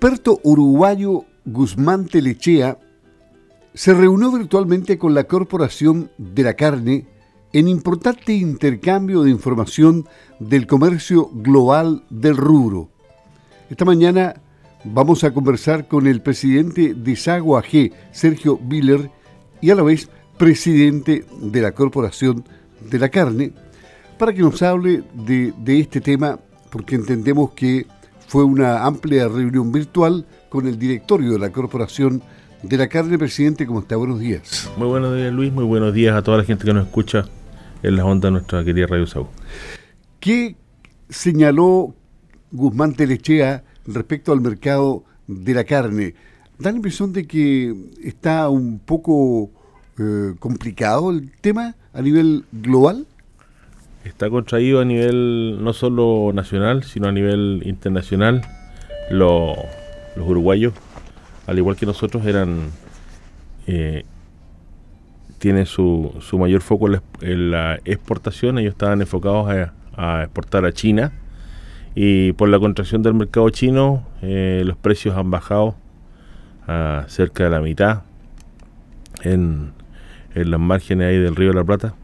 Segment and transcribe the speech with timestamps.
[0.00, 2.78] experto uruguayo Guzmán Telechea
[3.74, 7.06] se reunió virtualmente con la Corporación de la Carne
[7.52, 10.08] en importante intercambio de información
[10.38, 12.88] del comercio global del rubro.
[13.68, 14.40] Esta mañana
[14.84, 19.10] vamos a conversar con el presidente de Sago AG, Sergio Biller,
[19.60, 20.08] y a la vez
[20.38, 22.42] presidente de la Corporación
[22.90, 23.52] de la Carne,
[24.18, 26.38] para que nos hable de este tema,
[26.70, 27.86] porque entendemos que
[28.30, 32.22] fue una amplia reunión virtual con el directorio de la Corporación
[32.62, 33.18] de la Carne.
[33.18, 33.96] Presidente, ¿cómo está?
[33.96, 34.70] Buenos días.
[34.76, 35.52] Muy buenos días, Luis.
[35.52, 37.24] Muy buenos días a toda la gente que nos escucha
[37.82, 39.30] en las ondas de nuestra querida Radio Sago.
[40.20, 40.54] ¿Qué
[41.08, 41.92] señaló
[42.52, 46.14] Guzmán Telechea respecto al mercado de la carne?
[46.56, 47.74] Da la impresión de que
[48.04, 49.50] está un poco
[49.98, 53.08] eh, complicado el tema a nivel global.
[54.04, 58.42] Está contraído a nivel no solo nacional, sino a nivel internacional.
[59.10, 59.58] Los,
[60.16, 60.72] los uruguayos,
[61.46, 62.70] al igual que nosotros, eran
[63.66, 64.04] eh,
[65.38, 66.88] tienen su, su mayor foco
[67.20, 68.58] en la, exportación.
[68.58, 69.48] Ellos estaban enfocados
[69.96, 71.12] a, exportar a China.
[71.94, 75.74] Y por la contracción del mercado chino, eh, los precios han bajado
[76.66, 78.02] a cerca de la mitad
[79.22, 79.72] en,
[80.34, 81.94] en las márgenes ahí del río de la Plata.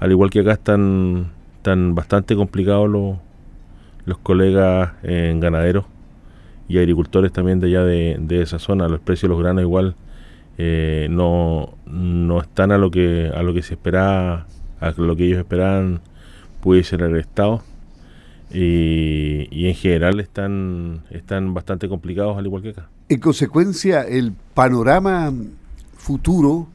[0.00, 3.18] Al igual que acá están, están bastante complicados los,
[4.06, 5.84] los colegas en ganaderos
[6.68, 8.88] y agricultores también de allá de, de, esa zona.
[8.88, 9.94] Los precios de los granos igual
[10.56, 14.46] eh, no, no están a lo que a lo que se esperaba,
[14.80, 16.00] a lo que ellos esperaban
[16.62, 17.62] pudiese ser el Estado.
[18.52, 22.88] Y, en general están, están bastante complicados al igual que acá.
[23.08, 25.32] En consecuencia, el panorama
[25.94, 26.66] futuro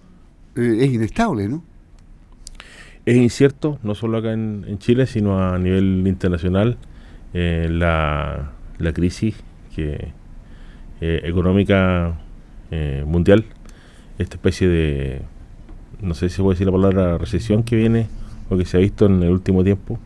[0.55, 1.63] eh, es inestable, ¿no?
[3.05, 6.77] Es incierto, no solo acá en, Chile, sino a nivel internacional.
[7.35, 9.35] Eh, la, la, crisis
[9.75, 10.07] que,
[11.01, 12.17] eh, económica
[12.71, 13.45] eh, mundial,
[14.17, 15.21] esta especie de,
[16.01, 18.07] no sé si se puede decir la palabra recesión que viene
[18.49, 19.99] o que se ha visto en el último tiempo,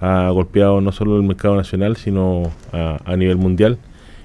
[0.00, 3.78] ha golpeado no solo el mercado nacional, sino a, a nivel mundial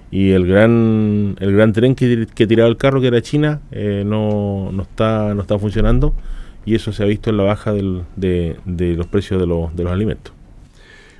[0.10, 3.60] y el gran el gran tren que, que tiraba el carro que era China
[4.06, 6.14] no, no está no está funcionando
[6.68, 9.74] y eso se ha visto en la baja del, de, de, los precios de los,
[9.76, 10.34] de los alimentos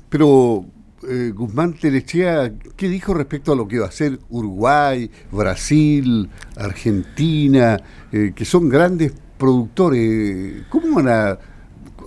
[0.10, 0.66] pero
[1.10, 7.80] eh, Guzmán Telechea ¿qué dijo respecto a lo que va a hacer Uruguay Brasil Argentina
[8.12, 11.40] eh, que son grandes productores ¿cómo van a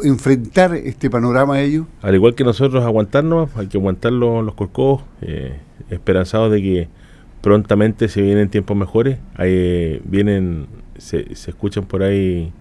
[0.03, 1.87] enfrentar este panorama ellos?
[2.03, 5.59] Al igual que nosotros aguantarnos, hay que aguantar los, los corcos, eh,
[5.91, 6.89] esperanzados de que
[7.41, 9.19] prontamente se vienen tiempos mejores.
[9.35, 10.67] Ahí vienen,
[10.99, 12.53] se, se escuchan por ahí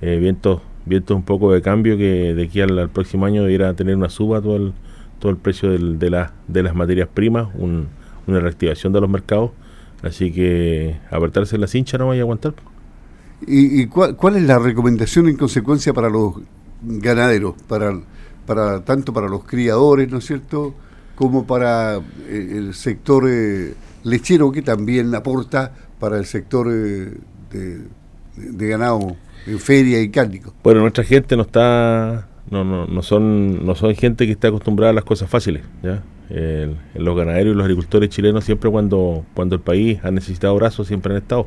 [0.00, 3.96] eh, vientos, vientos un poco de cambio que de aquí al, próximo año debiera tener
[3.96, 4.72] una suba todo el,
[5.18, 7.88] todo el precio del, de, la, de las materias primas, un,
[8.26, 9.50] una reactivación de los mercados.
[10.02, 12.54] Así que apretarse la cincha no vaya a aguantar.
[13.46, 16.34] ¿Y, y cuál, cuál, es la recomendación en consecuencia para los
[16.82, 17.98] ganaderos, para,
[18.46, 20.74] para tanto para los criadores, ¿no es cierto?,
[21.18, 27.12] como para eh, el sector eh, lechero que también aporta para el sector eh,
[27.50, 29.16] de, ganado
[29.58, 30.54] feria y cárnico.
[30.62, 34.90] Bueno, nuestra gente no está, no, no, no son, no son gente que está acostumbrada
[34.90, 36.02] a las cosas fáciles, ¿ya?
[36.94, 41.14] Los ganaderos y los agricultores chilenos siempre cuando, cuando el país ha necesitado brazos siempre
[41.14, 41.46] han estado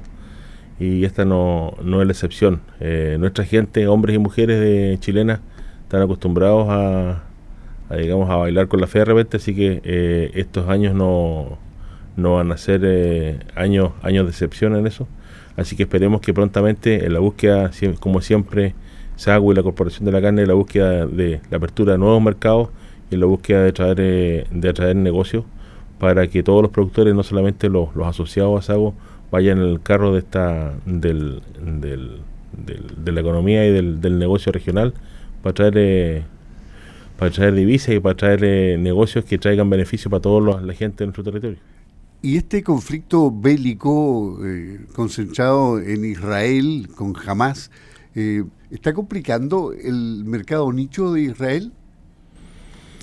[0.81, 2.61] y esta no, no es la excepción.
[2.79, 5.39] Eh, nuestra gente, hombres y mujeres de chilenas,
[5.83, 7.23] están acostumbrados a,
[7.87, 11.59] a, digamos, a bailar con la fe de repente, así que eh, estos años no,
[12.15, 15.07] no van a ser eh, años, años de excepción en eso.
[15.61, 18.73] Así que esperemos que prontamente en la búsqueda, como siempre,
[19.15, 22.21] SAGU y la Corporación de la Carne, en la búsqueda de la apertura de nuevos
[22.21, 22.69] mercados
[23.09, 25.45] y en la búsqueda de traer, de atraer negocios
[25.99, 28.93] para que todos los productores, no solamente los, los asociados a SAGU,
[29.31, 32.17] vaya en el carro de esta del, del,
[32.51, 34.93] del, de la economía y del, del negocio regional
[35.41, 36.23] para traer eh,
[37.17, 41.03] para traer divisas y para traer eh, negocios que traigan beneficio para toda la gente
[41.03, 41.59] de nuestro territorio.
[42.23, 47.71] Y este conflicto bélico eh, concentrado en Israel con Hamas,
[48.13, 51.71] eh, ¿está complicando el mercado nicho de Israel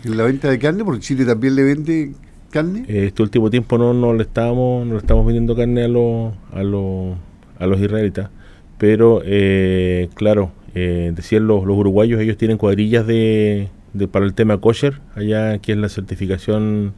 [0.05, 0.85] en la venta de carne?
[0.85, 2.13] Porque Chile también le vende
[2.51, 2.85] carne?
[2.87, 6.63] Este último tiempo no, no le estábamos no le estamos vendiendo carne a los a
[6.63, 7.17] los
[7.59, 8.31] a los israelitas,
[8.79, 14.35] pero eh, claro, eh, decían los, los uruguayos, ellos tienen cuadrillas de, de, para el
[14.35, 16.95] tema kosher, allá que es la certificación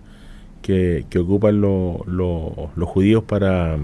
[0.63, 3.79] que, ocupan lo, lo, los judíos para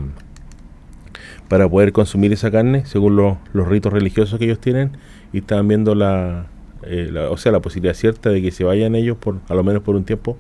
[1.49, 4.93] para poder consumir esa carne según lo, los ritos religiosos que ellos tienen
[5.33, 6.47] y estaban viendo la,
[6.83, 9.63] eh, la, o sea la posibilidad cierta de que se vayan ellos por a lo
[9.63, 10.37] menos por un tiempo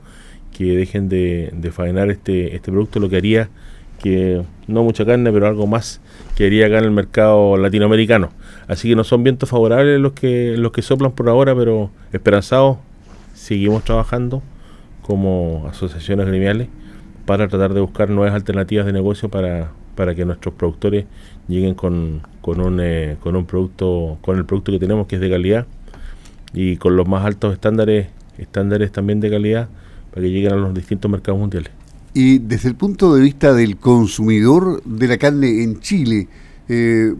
[0.56, 3.50] que dejen de, de faenar este, este producto, lo que haría
[4.02, 6.00] que no mucha carne, pero algo más
[6.34, 8.30] que haría acá en el mercado latinoamericano.
[8.68, 12.78] Así que no son vientos favorables los que, los que soplan por ahora, pero esperanzados,
[13.34, 14.42] seguimos trabajando
[15.06, 16.68] como asociaciones gremiales
[17.26, 21.06] para tratar de buscar nuevas alternativas de negocio para, para que nuestros productores
[21.48, 25.20] lleguen con, con, un, eh, con un producto, con el producto que tenemos que es
[25.20, 25.66] de calidad
[26.52, 28.08] y con los más altos estándares,
[28.38, 29.68] estándares también de calidad
[30.10, 31.70] para que lleguen a los distintos mercados mundiales.
[32.14, 36.28] Y desde el punto de vista del consumidor de la carne en Chile,
[36.68, 37.14] eh,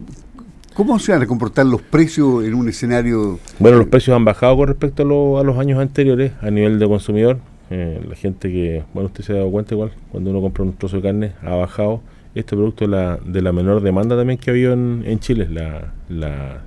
[0.72, 3.38] ¿cómo se van a comportar los precios en un escenario?
[3.58, 7.38] Bueno, los precios han bajado con respecto a, los años anteriores a nivel de consumidor.
[7.70, 10.74] Eh, la gente que, bueno, usted se ha dado cuenta igual, cuando uno compra un
[10.74, 12.00] trozo de carne, ha bajado.
[12.34, 15.48] Este producto de la, de la menor demanda también que ha habido en, en Chile,
[15.50, 16.60] la, la,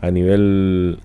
[0.00, 0.98] a nivel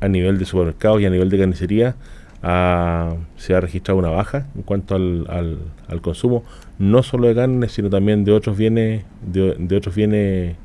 [0.00, 1.96] a, nivel de supermercados y a nivel de carnicería
[2.40, 5.58] se ha registrado una baja en cuanto al,
[5.88, 6.44] al, consumo,
[6.78, 10.56] no solo de carne, sino también de otros bienes, de, otros bienes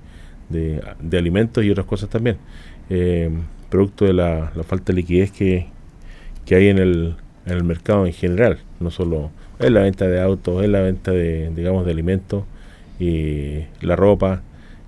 [0.50, 2.38] de, de, alimentos y otras cosas también.
[2.91, 3.31] Eh,
[3.69, 5.65] producto de la, falta de liquidez que,
[6.45, 10.21] que hay en el, en el mercado en general, no solo en la venta de
[10.21, 12.43] autos, en la venta de, digamos, de alimentos
[12.99, 14.41] y la ropa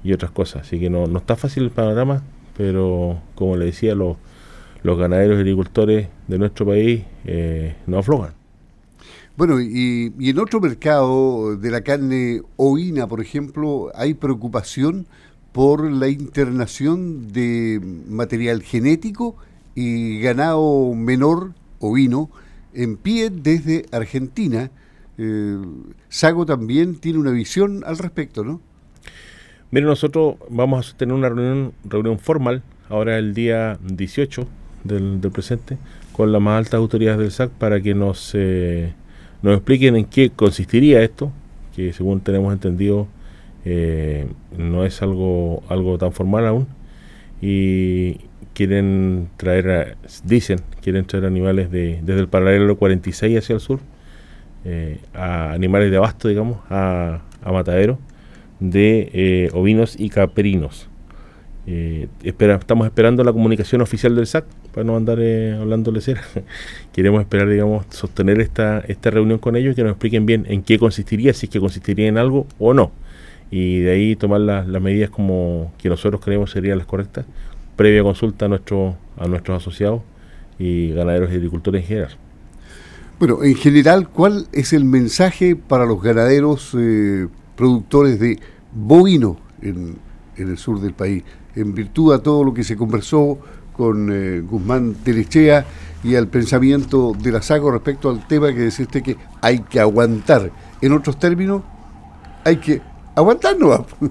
[0.04, 0.64] y otras cosas.
[0.64, 2.24] Así que no, no está fácil el panorama,
[2.58, 4.18] pero como le decía, los,
[4.84, 8.34] los ganaderos y agricultores de nuestro país eh, no aflojan.
[9.38, 15.08] Bueno, y, y, en otro mercado de la carne ovina, por ejemplo, hay preocupación
[15.52, 19.36] por la internación de material genético
[19.74, 22.30] y ganado menor ovino
[22.76, 24.72] en pie desde Argentina.
[25.18, 25.58] Eh,
[26.10, 28.62] Sago también tiene una visión al respecto, ¿no?
[29.72, 34.48] Mire, nosotros vamos a tener una reunión, reunión formal ahora el día 18
[34.84, 35.78] del, presente
[36.12, 38.94] con las más altas autoridades del SAC para que nos, eh,
[39.42, 41.32] nos expliquen en qué consistiría esto,
[41.76, 43.08] que según tenemos entendido
[43.66, 44.28] eh,
[44.58, 46.68] no es algo, algo tan formal aún,
[47.42, 48.22] y
[48.56, 53.80] quieren traer, dicen, quieren traer animales de, desde el paralelo 46 hacia el sur,
[54.64, 58.00] eh, a animales de abasto, digamos, a, a matadero
[58.60, 60.88] de eh, ovinos y caperinos.
[61.68, 66.22] Eh, espera, estamos esperando la comunicación oficial del SAC para no andar eh, hablándole cera.
[66.94, 70.78] Queremos esperar, digamos, sostener esta, esta reunión con ellos que nos expliquen bien en qué
[70.78, 72.92] consistiría, si es que consistiría en algo o no.
[73.52, 77.26] Y de ahí tomar las medidas como que nosotros creemos serían las correctas,
[77.76, 80.02] previa consulta a, nuestro, a nuestros asociados
[80.58, 82.18] y ganaderos y agricultores en general.
[83.20, 86.76] Bueno, en general, ¿cuál es el mensaje para los ganaderos
[87.56, 88.40] productores de
[88.74, 89.98] bovino en,
[90.36, 91.24] el sur del país,
[91.56, 93.40] en virtud a todo lo que se conversó
[93.72, 95.66] con eh, Guzmán Telechea
[96.04, 99.80] y al pensamiento de la SACO respecto al tema que decía usted que hay que
[99.80, 100.52] aguantar.
[100.82, 101.64] En otros términos,
[102.44, 102.82] hay que
[103.16, 103.86] aguantar, ¿no?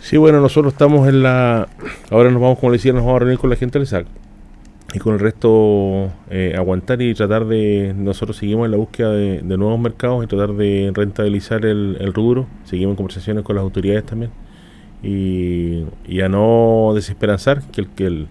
[0.00, 1.68] Sí, bueno, nosotros estamos en la...
[2.10, 4.06] Ahora nos vamos, como le decía, nos vamos a reunir con la gente del SAC
[4.92, 9.42] y con el resto eh, aguantar y tratar de nosotros seguimos en la búsqueda de,
[9.42, 12.46] nuevos mercados y tratar de rentabilizar el, el, rubro.
[12.64, 14.30] Seguimos en conversaciones con las autoridades también
[15.02, 18.28] y, a no desesperanzar que el que el,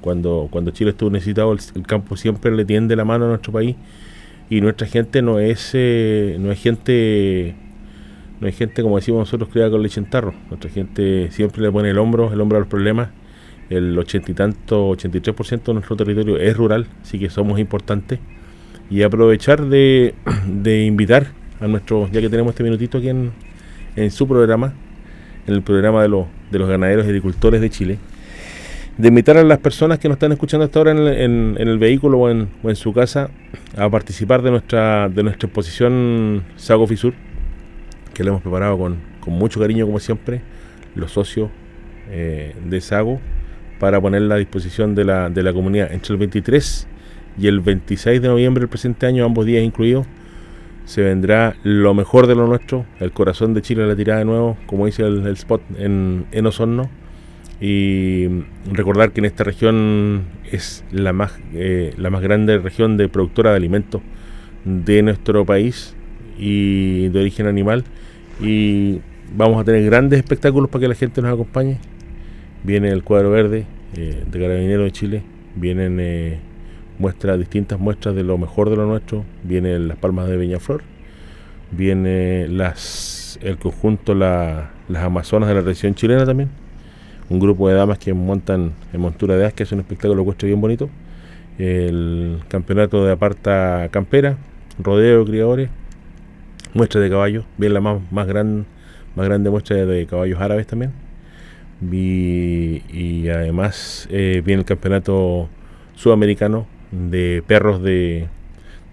[0.00, 3.76] cuando cuando Chile estuvo necesitado el, campo siempre le tiende la mano a nuestro país
[4.48, 7.54] y nuestra gente no es eh, no es gente
[8.40, 10.34] no es gente como decimos nosotros criada con leche en tarro.
[10.48, 13.10] Nuestra gente siempre le pone el hombro el hombro a los problemas.
[13.70, 18.18] El ochenta y tanto, 83% de nuestro territorio es rural, así que somos importantes.
[18.90, 20.14] Y aprovechar de,
[20.46, 21.26] de invitar
[21.60, 23.32] a nuestros, ya que tenemos este minutito aquí en,
[23.96, 24.72] en su programa,
[25.46, 27.98] en el programa de los, de los ganaderos y agricultores de Chile,
[28.96, 31.78] de invitar a las personas que nos están escuchando hasta ahora en el, en, el
[31.78, 33.30] vehículo o en, o en, su casa
[33.76, 37.12] a participar de nuestra, de nuestra exposición Sago Fisur,
[38.18, 40.40] que le hemos preparado con, con mucho cariño como siempre,
[40.96, 41.50] los socios
[42.10, 43.20] eh, de Sago
[43.78, 45.92] para ponerla a disposición de la, de la comunidad.
[45.92, 46.88] Entre el 23
[47.38, 50.04] y el 26 de noviembre del presente año, ambos días incluidos,
[50.84, 54.56] se vendrá lo mejor de lo nuestro, el corazón de Chile la tirada de nuevo,
[54.66, 56.90] como dice el, spot en, en, Osorno.
[57.60, 58.26] Y
[58.72, 63.50] recordar que en esta región es la más, eh, la más grande región de productora
[63.50, 64.02] de alimentos
[64.64, 65.94] de nuestro país
[66.36, 67.84] y de origen animal.
[68.40, 69.00] Y
[69.36, 71.78] vamos a tener grandes espectáculos para que la gente nos acompañe.
[72.64, 73.66] Viene el cuadro verde
[73.96, 75.22] eh, de Carabineros de Chile,
[75.56, 76.38] vienen eh,
[76.98, 80.82] muestras, distintas muestras de lo mejor de lo nuestro, vienen las palmas de Peñaflor,
[81.70, 86.50] viene el conjunto las Amazonas de la región chilena también,
[87.30, 90.48] un grupo de damas que montan en montura de as, que es un espectáculo ecuestre
[90.48, 90.90] bien bonito,
[91.58, 94.36] el campeonato de aparta campera,
[94.78, 95.70] rodeo de criadores,
[96.74, 98.66] muestra de caballos, bien la más, más, gran,
[99.16, 100.92] más grande muestra de caballos árabes también.
[101.90, 105.48] y además eh, viene el campeonato
[105.94, 108.28] sudamericano de perros de,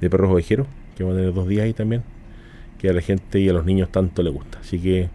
[0.01, 2.03] de perros ovejeros, que van a tener dos días ahí también,
[2.79, 4.59] que a la gente y a los niños tanto le gusta.
[4.59, 5.09] Así que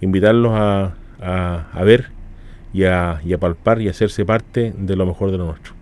[0.00, 2.10] invitarlos a, a, ver
[2.72, 5.74] y a, y a palpar y hacerse parte de lo mejor de lo nuestro.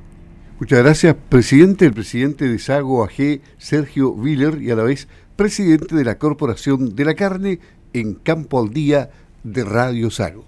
[0.59, 5.09] Muchas gracias, presidente, el presidente de Sago AG, Sergio Willer, y a la vez
[5.41, 7.61] presidente de la Corporación de la Carne
[7.95, 9.09] en Campo al Día
[9.43, 10.45] de Radio Sago.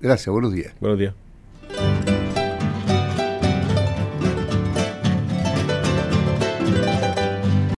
[0.00, 0.72] Gracias, buenos días.
[0.80, 1.14] Buenos días.